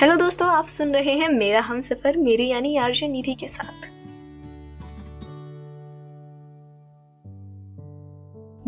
Hello 0.00 0.16
दोस्तों, 0.16 0.48
आप 0.48 0.66
सुन 0.66 0.94
रहे 0.94 1.12
हैं 1.12 1.28
मेरा 1.28 1.60
हम 1.60 1.80
सफ़र, 1.80 2.16
मेरी 2.16 2.46
यानी 2.48 2.76
आरजे 2.76 3.08
निधि 3.08 3.34
के 3.34 3.46
साथ। 3.46 3.88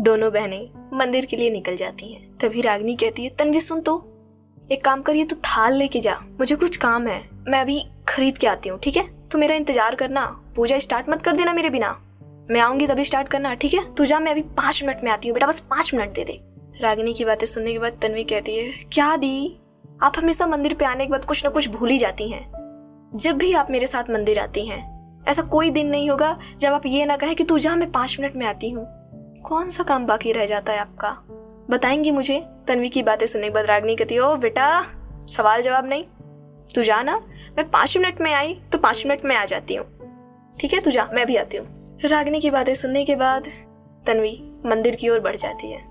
दोनों 0.01 0.31
बहनें 0.33 0.69
मंदिर 0.97 1.25
के 1.25 1.37
लिए 1.37 1.49
निकल 1.49 1.75
जाती 1.75 2.13
हैं। 2.13 2.37
तभी 2.37 2.61
रागनी 2.61 2.95
कहती 2.95 3.23
है, 3.23 3.29
तन्वी, 3.29 3.59
सुन 3.59 3.81
तो। 3.81 3.95
एक 4.71 4.83
काम 4.83 5.01
करिए 5.01 5.25
तू 5.25 5.35
थाल 5.35 5.73
लेके 5.73 5.99
जा। 5.99 6.19
मुझे 6.39 6.55
कुछ 6.55 6.77
काम 6.77 7.07
है। 7.07 7.29
मैं 7.47 7.61
अभी 7.61 7.85
खरीद 8.07 8.37
के 8.37 8.47
आती 8.47 8.69
हूँ, 8.69 8.79
ठीक 8.79 8.97
है? 8.97 9.29
तू 9.29 9.37
मेरा 9.37 9.55
इंतज़ार 9.55 9.95
करना। 9.95 10.25
पूजा 10.55 10.79
स्टार्ट 10.79 11.09
मत 11.09 11.21
कर 11.21 11.35
देना 11.35 11.53
मेरे 11.53 11.69
बिना। 11.69 12.01
मैं 12.51 12.61
आऊँगी 12.61 12.87
तभी 12.87 13.05
स्टार्ट 13.05 13.27
करना, 13.27 13.55
ठीक 13.55 13.73
है? 13.73 13.95
तू 13.95 14.05
जा, 14.05 14.19
मैं 14.19 14.31
अभी 14.31 14.41
पाँच 14.41 14.83
मिनट 14.83 15.03
में 15.03 15.11
आती 15.11 15.27
हूँ। 15.27 15.33
बेटा, 15.33 15.47
बस 15.47 15.59
पाँच 15.59 15.93
मिनट 15.93 16.13
दे 16.13 16.23
दे। 16.23 16.39
रागिनी 16.81 17.13
की 17.13 17.25
बातें 17.25 17.47
सुनने 17.47 17.73
के 17.73 17.79
बाद 17.79 17.99
तन्वी 18.01 18.23
कहती 18.23 18.57
है, 18.57 18.71
क्या 18.93 19.15
दी? 19.15 19.59
आप 20.03 20.13
हमेशा 20.17 20.47
मंदिर 20.47 20.73
पे 20.73 20.85
आने 20.85 21.05
के 21.05 21.11
बाद 21.11 21.25
कुछ 21.25 21.43
ना 21.43 21.49
कुछ 21.49 21.69
भूल 21.69 21.89
ही 21.89 21.97
जाती 21.97 22.29
हैं। 22.29 22.51
जब 23.15 23.37
भी 23.37 23.53
आप 23.53 23.67
मेरे 23.71 23.87
साथ 23.87 24.03
मंदिर 24.09 24.39
आती 24.39 24.65
हैं, 24.65 24.93
ऐसा 25.27 25.41
कोई 25.41 25.69
दिन 25.69 25.87
नहीं 25.87 26.09
होगा 26.09 26.39
जब 26.57 26.73
आप 26.73 26.85
ये 26.85 27.05
ना 27.05 27.17
कहें 27.17 27.35
कि 27.35 27.43
तू 27.43 27.59
जा, 27.59 27.75
मैं 27.75 27.91
पाँच 27.91 28.17
मिनट 28.19 28.35
में 28.35 28.45
आती 28.45 28.69
हूँ। 28.69 28.85
कौन 29.41 29.69
सा 29.69 29.83
काम 29.83 30.05
बाकी 30.05 30.31
रह 30.31 30.45
जाता 30.45 30.73
है 30.73 30.79
आपका? 30.79 31.17
बताएँगी 31.69 32.11
मुझे? 32.11 32.47
तन्वी 32.67 32.89
की 32.89 33.03
बातें 33.03 33.25
सुनने 33.25 33.47
के 33.47 33.53
बाद 33.53 33.65
रागनी 33.65 33.95
कहती 33.95 34.19
ओ 34.19 34.35
बेटा, 34.35 34.83
सवाल 35.27 35.61
जवाब 35.61 35.85
नहीं। 35.85 36.03
तू 36.75 36.81
जा 36.81 37.03
ना, 37.03 37.15
मैं 37.57 37.71
पाँच 37.71 37.97
मिनट 37.97 38.21
में 38.21 38.33
आई 38.33 38.61
तो 38.71 38.77
पाँच 38.77 39.05
मिनट 39.05 39.25
में 39.25 39.35
आ 39.35 39.45
जाती 39.45 39.75
हूँ। 39.75 39.85
ठीक 40.59 40.73
है, 40.73 40.79
तू 40.79 40.91
जा, 40.91 41.09
मैं 41.13 41.25
भी 41.25 41.35
आती 41.35 41.57
हूँ। 41.57 41.99
रागनी 42.05 42.39
की 42.39 42.51
बातें 42.51 42.73
सुनने 42.73 43.05
के 43.05 43.15
बाद 43.15 43.47
तन्वी 44.05 44.51
मंदिर 44.65 44.95
की 44.95 45.09
ओर 45.09 45.19
बढ़ 45.19 45.35
जाती 45.35 45.71
है। 45.71 45.81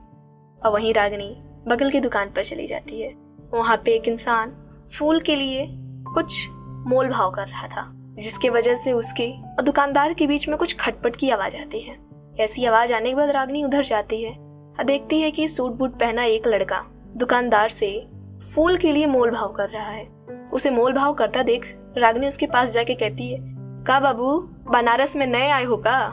और 0.65 0.70
वहीं 0.73 0.95
रागनी 0.95 1.37
बगल 1.69 1.91
की 1.91 2.01
दुकान 2.01 2.31
पर 2.31 2.45
चली 2.45 2.67
जाती 2.67 3.01
है। 3.01 3.22
वहाँ 3.55 3.77
पे 3.77 3.92
एक 3.92 4.08
इंसान 4.08 4.53
फूल 4.98 5.20
के 5.20 5.36
लिए 5.36 5.67
कुछ 6.14 6.48
मोल 6.86 7.08
भाव 7.08 7.31
कर 7.31 7.47
रहा 7.47 7.67
था, 7.67 7.91
जिसके 8.19 8.50
वजह 8.50 8.75
से 8.75 8.92
उसके 8.92 9.33
और 9.33 9.62
दुकानदार 9.62 10.14
के 10.14 10.27
बीच 10.27 10.48
में 10.48 10.58
कुछ 10.58 10.77
खटपट 10.77 11.17
की 11.17 11.31
आवाज़ 11.31 11.56
आती 11.56 11.80
है। 11.80 11.97
ऐसी 12.41 12.64
आवाज़ 12.64 12.92
आने 12.92 13.08
के 13.08 13.14
बाद 13.14 13.30
रागनी 13.30 13.64
उधर 13.64 13.83
जाती 13.83 14.23
है 14.23 14.33
और 14.78 14.84
देखती 14.84 15.20
है 15.20 15.30
कि 15.30 15.48
सूट 15.48 15.73
बूट 15.73 15.98
पहना 15.98 16.25
एक 16.25 16.47
लड़का 16.47 16.84
दुकानदार 17.17 17.69
से 17.69 18.08
फूल 18.55 18.77
के 18.77 18.92
लिए 18.92 19.06
मोल 19.06 19.30
भाव 19.30 19.48
कर 19.48 19.69
रहा 19.69 19.91
है। 19.91 20.08
उसे 20.53 20.70
मोल 20.70 20.92
भाव 20.92 21.14
करता 21.14 21.42
देख 21.42 21.78
रागनी 21.98 22.27
उसके 22.27 22.47
पास 22.47 22.70
जाके 22.70 22.95
कहती 22.95 23.33
है, 23.33 23.39
का 23.84 24.00
बाबू, 24.00 24.39
बनारस 24.70 25.17
में 25.17 25.27
नए 25.27 25.48
आए 25.50 25.64
हो 25.64 25.77
का? 25.77 26.12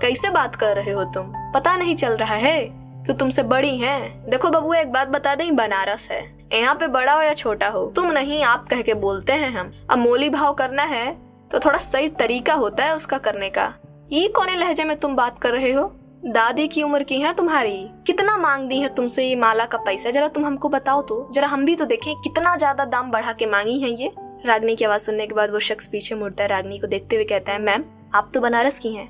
कैसे 0.00 0.30
बात 0.30 0.56
कर 0.56 0.76
रहे 0.76 0.90
हो 0.90 1.04
तुम? 1.04 1.32
पता 1.54 1.76
नहीं 1.76 1.96
चल 1.96 2.16
रहा 2.16 2.34
है? 2.34 2.77
कि 2.98 3.12
तुमसे 3.12 3.42
बड़ी 3.44 3.76
हैं। 3.78 4.30
देखो 4.30 4.50
बाबू, 4.50 4.72
एक 4.74 4.92
बात 4.92 5.08
बता 5.08 5.34
दें, 5.34 5.54
बनारस 5.56 6.08
है। 6.10 6.22
यहाँ 6.52 6.74
पे 6.74 6.86
बड़ा 6.88 7.12
हो 7.12 7.22
या 7.22 7.32
छोटा 7.34 7.68
हो, 7.68 7.84
तुम 7.96 8.10
नहीं, 8.12 8.42
आप 8.44 8.66
कह 8.68 8.82
के 8.82 8.94
बोलते 8.96 9.32
हैं 9.32 9.50
हम। 9.50 9.72
अब 9.90 9.98
मोली 9.98 10.30
भाव 10.30 10.54
करना 10.54 10.82
है 10.84 11.10
तो 11.50 11.58
थोड़ा 11.58 11.78
सही 11.78 12.08
तरीका 12.08 12.54
होता 12.54 12.84
है 12.84 12.96
उसका 12.96 13.18
करने 13.18 13.48
का। 13.50 13.72
ये 14.12 14.28
कौन 14.28 14.50
लहजे 14.50 14.84
में 14.84 14.96
तुम 14.96 15.16
बात 15.16 15.38
कर 15.38 15.52
रहे 15.52 15.72
हो? 15.72 15.84
दादी 16.26 16.66
की 16.68 16.82
उम्र 16.82 17.02
की 17.02 17.20
है 17.20 17.32
तुम्हारी। 17.34 17.88
कितना 18.06 18.36
मांग 18.36 18.68
दी 18.68 18.78
है 18.78 18.88
तुमसे 18.94 19.24
ये 19.24 19.34
माला 19.36 19.64
का 19.64 19.78
पैसा? 19.78 20.10
जरा 20.10 20.28
तुम 20.28 20.44
हमको 20.46 20.68
बताओ 20.68 21.02
तो। 21.02 21.28
जरा 21.32 21.48
हम 21.48 21.64
भी 21.64 21.76
तो 21.76 21.84
देखें, 21.84 22.14
कितना 22.14 22.56
ज़्यादा 22.56 22.84
दाम 22.86 23.10
बढ़ा 23.10 23.32
के 23.32 23.46
मांगी 23.46 23.78
है 23.80 23.90
ये। 23.92 24.12
रागनी 24.46 24.74
की 24.76 24.84
आवाज़ 24.84 25.02
सुनने 25.02 25.26
के 25.26 25.34
बाद 25.34 25.50
वो 25.50 25.58
शख्स 25.60 25.88
पीछे 25.88 26.14
मुड़ता 26.14 26.42
है। 26.44 26.48
रागनी 26.48 26.78
को 26.78 26.86
देखते 26.86 27.16
हुए 27.16 27.24
कहता 27.24 27.52
है, 27.52 27.58
मैम, 27.58 27.84
आप 28.14 28.30
तो 28.34 28.40
बनारस 28.40 28.78
की 28.78 28.94
हैं। 28.94 29.08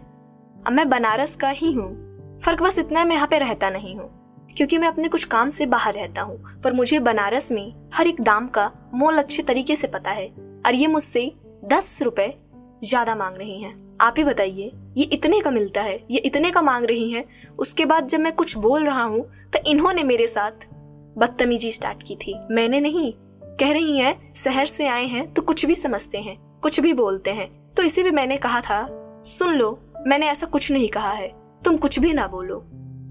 अब 0.66 0.72
मैं 0.72 0.88
बनारस 0.88 1.34
का 1.36 1.48
ही 1.48 1.72
हूँ। 1.72 2.07
फ़र्क 2.38 2.62
बस 2.62 2.78
इतना 2.78 3.00
है 3.00 3.06
मैं 3.06 3.16
यहाँ 3.16 3.28
पे 3.28 3.38
रहता 3.38 3.70
नहीं 3.70 3.96
हूँ। 3.96 4.10
क्योंकि 4.56 4.78
मैं 4.78 4.88
अपने 4.88 5.08
कुछ 5.08 5.24
काम 5.24 5.50
से 5.50 5.66
बाहर 5.66 5.94
रहता 5.94 6.22
हूँ, 6.22 6.60
पर 6.62 6.72
मुझे 6.72 6.98
बनारस 7.00 7.50
में 7.52 7.90
हर 7.94 8.06
एक 8.06 8.20
दाम 8.20 8.46
का 8.48 8.70
मोल 8.94 9.18
अच्छे 9.18 9.42
तरीके 9.42 9.76
से 9.76 9.86
पता 9.88 10.10
है 10.10 10.26
और 10.66 10.74
ये 10.74 10.86
मुझसे 10.86 11.30
दस 11.64 11.98
रुपए 12.02 12.34
ज़्यादा 12.84 13.14
मांग 13.14 13.36
रही 13.36 13.60
हैं। 13.60 13.76
आप 14.00 14.14
ही 14.18 14.24
बताइए, 14.24 14.70
ये 14.96 15.04
इतने 15.04 15.40
का 15.40 15.50
मिलता 15.50 15.82
है, 15.82 16.00
ये 16.10 16.18
इतने 16.18 16.50
का 16.50 16.62
मांग 16.62 16.84
रही 16.84 17.10
हैं। 17.10 17.24
उसके 17.58 17.84
बाद 17.84 18.08
जब 18.08 18.20
मैं 18.20 18.32
कुछ 18.32 18.56
बोल 18.56 18.84
रहा 18.86 19.02
हूँ 19.02 19.22
तो 19.52 19.58
इन्होंने 19.70 20.02
मेरे 20.04 20.26
साथ 20.26 20.66
बदतमीजी 21.16 21.72
स्टार्ट 21.72 22.02
की 22.02 22.16
थी। 22.16 22.34
मैंने 22.50 22.80
नहीं, 22.80 23.12
कह 23.60 23.72
रही 23.72 23.98
हैं, 23.98 24.32
शहर 24.34 24.66
से 24.66 24.86
आए 24.86 25.06
हैं 25.06 25.32
तो 25.34 25.42
कुछ 25.42 25.64
भी 25.66 25.74
समझते 25.74 26.18
हैं, 26.18 26.36
कुछ 26.62 26.80
भी 26.80 26.92
बोलते 26.94 27.30
हैं। 27.30 27.50
तो 27.74 27.82
इसी 27.82 28.02
भी 28.02 28.10
मैंने 28.10 28.36
कहा 28.36 28.60
था, 28.60 28.86
सुन 29.26 29.54
लो, 29.54 29.78
मैंने 30.06 30.26
ऐसा 30.26 30.46
कुछ 30.46 30.70
नहीं 30.72 30.88
कहा 30.88 31.12
है। 31.12 31.28
तुम 31.62 31.76
कुछ 31.76 31.98
भी 31.98 32.12
ना 32.12 32.26
बोलो। 32.26 32.60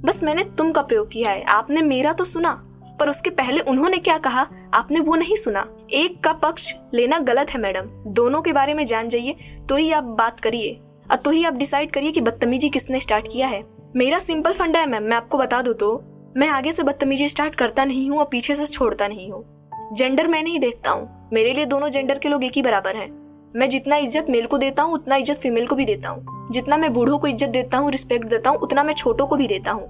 बस 0.05 0.23
मैंने 0.23 0.43
तुम 0.57 0.71
का 0.71 0.81
प्रयोग 0.81 1.11
किया 1.11 1.31
है। 1.31 1.43
आपने 1.43 1.81
मेरा 1.81 2.13
तो 2.13 2.23
सुना, 2.23 2.51
पर 2.99 3.09
उसके 3.09 3.29
पहले 3.29 3.61
उन्होंने 3.61 3.97
क्या 3.97 4.17
कहा, 4.17 4.47
आपने 4.73 4.99
वो 4.99 5.15
नहीं 5.15 5.35
सुना। 5.35 5.65
एक 5.91 6.19
का 6.23 6.33
पक्ष 6.33 6.73
लेना 6.93 7.19
गलत 7.19 7.49
है, 7.49 7.59
मैडम। 7.61 7.87
दोनों 8.13 8.41
के 8.41 8.53
बारे 8.53 8.73
में 8.73 8.85
जान 8.85 9.09
जाइए 9.09 9.35
तो 9.69 9.75
ही 9.75 9.91
आप 9.91 10.03
बात 10.19 10.39
करिए। 10.39 10.79
और 11.11 11.17
तो 11.17 11.31
ही 11.31 11.43
आप 11.43 11.53
डिसाइड 11.53 11.91
करिए 11.91 12.11
कि 12.11 12.21
बदतमीजी 12.21 12.69
किसने 12.69 12.99
स्टार्ट 12.99 13.27
किया 13.31 13.47
है। 13.47 13.63
मेरा 13.95 14.19
सिंपल 14.19 14.53
फंडा 14.53 14.79
है, 14.79 14.89
मैम। 14.89 15.03
मैं 15.03 15.17
आपको 15.17 15.37
बता 15.37 15.61
दू 15.61 15.73
तो 15.73 16.03
मैं 16.37 16.47
आगे 16.49 16.71
से 16.71 16.83
बदतमीजी 16.83 17.27
स्टार्ट 17.27 17.55
करता 17.55 17.85
नहीं 17.85 18.09
हूँ 18.09 18.19
और 18.19 18.27
पीछे 18.31 18.55
से 18.55 18.65
छोड़ता 18.65 19.07
नहीं 19.07 19.29
हूँ। 19.31 19.45
जेंडर 19.93 20.27
मैं 20.27 20.41
नहीं 20.43 20.59
देखता 20.59 20.91
हूँ। 20.91 21.29
मेरे 21.33 21.53
लिए 21.53 21.65
दोनों 21.65 21.89
जेंडर 21.89 22.17
के 22.17 22.29
लोग 22.29 22.43
एक 22.43 22.51
ही 22.55 22.61
बराबर 22.61 22.95
हैं। 22.95 23.09
मैं 23.55 23.69
जितना 23.69 23.95
इज़्ज़त 23.95 24.29
मेल 24.29 24.45
को 24.45 24.57
देता 24.57 24.83
हूँ, 24.83 24.93
उतना 24.93 25.15
इज़्ज़त 25.15 25.41
फीमेल 25.41 25.67
को 25.67 25.75
भी 25.75 25.85
देता 25.85 26.09
हूँ। 26.09 26.36
जितना 26.51 26.77
मैं 26.77 26.93
बूढ़ों 26.93 27.17
को 27.17 27.27
इज़्ज़त 27.27 27.49
देता 27.49 27.77
हूँ 27.77 27.91
रिस्पेक्ट 27.91 28.27
देता 28.27 28.49
हूँ, 28.49 28.57
उतना 28.57 28.83
मैं 28.83 28.93
छोटों 28.93 29.27
को 29.27 29.35
भी 29.35 29.47
देता 29.47 29.71
हूँ। 29.71 29.85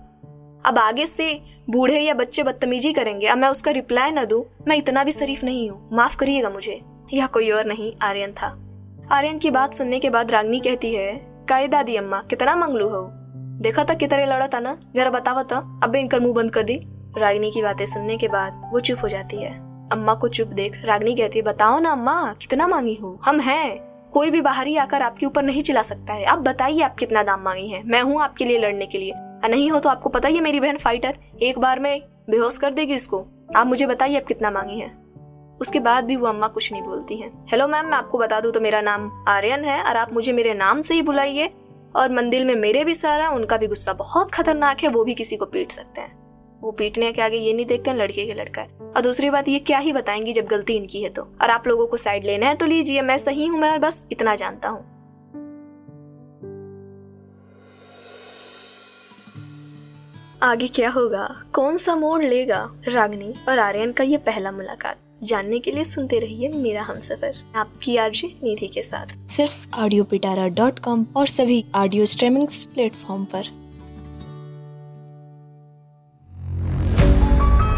अब 0.66 0.78
आगे 0.78 1.06
से 1.06 1.42
बूढ़े 1.70 2.00
या 2.00 2.14
बच्चे 2.14 2.44
बदतमीजी 2.44 2.94
करेंगे, 2.94 3.28
अब 3.28 3.38
मैं 3.38 3.50
उसका 3.50 3.72
रिप्लाई 3.72 4.12
न 4.12 4.26
दूँ, 4.26 4.44
मैं 4.68 4.78
इतना 4.78 5.04
भी 5.04 5.12
शरीफ 5.12 5.44
नहीं 5.44 5.70
हूँ। 5.70 5.90
माफ़ 5.94 6.18
करिएगा 6.18 6.50
मुझे। 6.50 6.82
यह 7.14 7.26
कोई 7.26 7.52
और 7.52 7.66
नहीं, 7.66 7.94
आर्यन 8.02 8.32
था। 8.32 8.48
आर्यन 9.12 9.38
की 9.38 9.52
बात 9.52 9.74
सुनने 9.74 10.00
के 10.00 10.10
बाद 10.10 10.32
रागनी 10.32 10.60
कहती 10.60 10.94
है, 10.94 11.14
काये 11.50 11.68
दादी 11.68 11.96
अम्मा, 11.96 12.22
कितना 12.22 12.56
मंगलू 12.56 12.90
हो? 12.90 13.10
देखा 13.62 13.84
था 13.84 13.94
कितने 13.94 14.26
लड़ा 14.26 14.48
था 14.48 14.60
ना? 14.60 14.78
जरा 14.96 15.10
बतावा 15.10 15.44
था 15.44 15.80
अब 15.84 15.96
इनका 15.96 16.20
मुँह 16.20 16.34
बंद 16.34 16.52
कर 16.52 16.64
दी। 16.64 16.80
रागिनी 17.18 17.52
की 17.52 17.62
बातें 17.62 17.86
सुनने 17.86 18.18
के 18.18 18.28
बाद 18.28 18.70
वो 18.74 18.80
चुप 18.80 18.98
हो 19.04 19.08
जाती 19.08 19.38
है। 19.38 19.52
अम्मा 19.90 20.14
को 20.14 20.28
चुप 20.28 20.48
देख 20.48 20.86
रागनी 20.86 21.16
कहती 21.16 21.40
है, 21.40 21.46
बताओ 21.46 21.80
ना 21.80 21.92
अम्मा, 21.92 22.34
कितना 22.34 22.68
मांगी 22.68 22.96
हो? 22.96 23.20
हम 23.26 23.40
हैं। 23.40 23.87
कोई 24.18 24.30
भी 24.30 24.42
बाहरी 24.42 24.78
आकर 24.78 25.02
आपके 25.02 25.26
ऊपर 25.26 25.44
नहीं 25.44 25.62
चिल्ला 25.62 25.82
सकता 25.82 26.14
है। 26.14 26.26
आप 26.26 26.40
बताइए 26.40 26.82
आप 26.82 26.96
कितना 26.96 27.24
दाम 27.24 27.42
मांगी 27.42 27.68
हैं। 27.68 27.84
मैं 27.84 28.02
हूँ 28.02 28.22
आपके 28.22 28.46
लिए 28.46 28.60
लड़ने 28.60 28.86
के 28.86 28.98
लिए। 28.98 29.14
नहीं 29.50 29.72
हो 29.72 29.80
तो 29.80 29.90
आपको 29.90 30.10
पता 30.10 30.28
ही 30.28 30.36
है 30.36 30.42
मेरी 30.42 30.60
बहन 30.60 30.78
फाइटर 30.78 31.18
एक 31.42 31.60
बार 31.60 31.80
में 31.80 32.02
बेहोश 32.30 32.58
कर 32.58 32.74
देगी 32.74 32.94
इसको। 32.94 33.28
आप 33.56 33.68
मुझे 33.68 33.88
बताइए 33.88 34.18
आप 34.18 34.26
कितना 34.26 34.52
मांगी 34.52 34.80
हैं। 34.80 35.58
उसके 35.58 35.80
बाद 35.80 36.06
भी 36.06 36.16
वो 36.16 36.28
अम्मा 36.28 36.48
कुछ 36.48 36.72
नहीं 36.72 36.82
बोलती 36.82 37.16
हैं। 37.16 37.44
हेलो 37.48 37.68
मैम, 37.68 37.86
मैं 37.86 37.98
आपको 37.98 38.18
बता 38.18 38.40
दूँ 38.40 38.52
तो 38.52 38.62
मेरा 38.62 38.82
नाम 38.82 39.26
आर्यन 39.28 39.64
है 39.64 39.84
और 39.84 39.98
आप 39.98 40.14
मुझे 40.14 40.34
मेरे 40.34 40.54
नाम 40.54 40.82
से 40.82 40.94
ही 40.94 41.02
बुलाइए। 41.02 41.54
और 41.96 42.12
मंदिर 42.12 42.46
में 42.46 42.56
मेरे 42.56 42.84
भी 42.84 42.94
सर 42.94 43.08
सारा 43.08 43.30
उनका 43.30 43.58
भी 43.58 43.68
गुस्सा 43.68 43.94
बहुत 43.94 44.32
खतरनाक 44.32 44.82
है, 44.82 44.90
वो 44.90 45.04
भी 45.04 45.14
किसी 45.14 45.36
को 45.36 45.46
पीट 45.46 45.72
सकते 45.72 46.02
हैं। 46.02 46.17
वो 46.62 46.72
पीटने 46.72 47.12
के 47.12 47.22
आगे 47.22 47.38
ये 47.38 47.54
नहीं 47.54 47.66
देखते 47.66 47.90
हैं 47.90 47.98
लड़के 47.98 48.26
के 48.26 48.34
लड़का 48.34 48.62
है। 48.62 48.68
और 48.68 49.02
दूसरी 49.02 49.30
बात, 49.30 49.48
ये 49.48 49.60
क्या 49.60 49.78
ही 49.78 49.94
बताएँगी 49.94 50.34
जब 50.34 50.46
गलती 50.46 50.74
इनकी 50.74 51.02
है 51.04 51.10
तो? 51.10 51.22
और 51.42 51.50
आप 51.50 51.68
लोगों 51.68 51.88
को 51.88 51.98
साइड 51.98 52.26
लेना 52.26 52.48
है 52.48 52.56
तो 52.56 52.66
लीजिए, 52.66 53.02
मैं 53.02 53.18
सही 53.18 53.46
हूँ, 53.46 53.60
मैं 53.60 53.82
बस 53.82 54.08
इतना 54.12 54.36
जानता 54.36 54.70
हूँ। 54.70 54.86
आगे 60.44 60.68
क्या 60.68 60.90
होगा? 60.90 61.44
कौन 61.54 61.78
सा 61.78 61.96
मोड़ 61.96 62.24
लेगा? 62.24 62.70
रागनी 62.88 63.34
और 63.50 63.60
आर्यन 63.60 63.92
का 63.92 64.04
ये 64.04 64.18
पहला 64.18 64.52
मुलाकात। 64.52 64.98
जानने 65.24 65.60
के 65.60 65.72
लिए 65.72 65.84
सुनते 65.84 66.20
रहिए 66.20 66.50
मेरा 66.50 66.82
हम 66.82 67.00
सफ़र 67.00 67.34
आपकी 67.56 67.98
आरजे 67.98 68.28
निधि 68.44 68.68
के 68.68 68.82
साथ। 68.82 69.28
सिर्फ़ 69.28 69.76
ऑडियो 69.76 70.04
पिटारा 70.04 70.48
डॉट 70.48 70.80
कॉम 70.80 71.06
और 71.16 71.28
सभी 71.28 71.66
ऑडियो 71.76 72.06
स्ट्रीमिंग 72.06 72.48
प्लेटफॉर्म 72.48 73.26
पर। 73.26 73.67